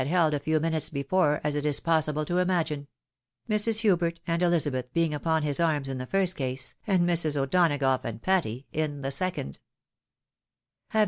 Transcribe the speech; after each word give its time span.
held 0.07 0.33
a 0.33 0.39
few 0.39 0.59
minutes 0.59 0.89
before 0.89 1.39
as 1.43 1.53
it 1.53 1.63
is 1.63 1.79
possible 1.79 2.25
to 2.25 2.39
imagine— 2.39 2.87
Mrs. 3.47 3.81
Hubert 3.81 4.19
and 4.25 4.41
Elizabeth 4.41 4.91
being 4.93 5.13
upon 5.13 5.43
his 5.43 5.59
arms 5.59 5.87
in 5.89 5.99
the 5.99 6.07
first 6.07 6.35
case, 6.35 6.73
and 6.87 7.07
Mrs. 7.07 7.37
O'Douagough 7.37 8.03
and 8.03 8.19
Patty 8.19 8.65
in 8.71 9.03
the 9.03 9.11
second. 9.11 9.59